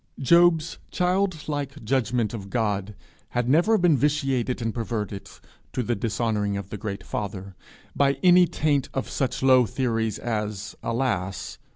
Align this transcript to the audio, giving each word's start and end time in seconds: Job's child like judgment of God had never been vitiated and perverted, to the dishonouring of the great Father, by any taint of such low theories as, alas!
Job's 0.17 0.79
child 0.89 1.47
like 1.47 1.83
judgment 1.85 2.33
of 2.33 2.49
God 2.49 2.95
had 3.29 3.47
never 3.47 3.77
been 3.77 3.95
vitiated 3.95 4.59
and 4.59 4.73
perverted, 4.73 5.29
to 5.73 5.83
the 5.83 5.93
dishonouring 5.93 6.57
of 6.57 6.71
the 6.71 6.77
great 6.77 7.03
Father, 7.03 7.55
by 7.95 8.13
any 8.23 8.47
taint 8.47 8.89
of 8.95 9.07
such 9.07 9.43
low 9.43 9.67
theories 9.67 10.17
as, 10.17 10.75
alas! 10.81 11.59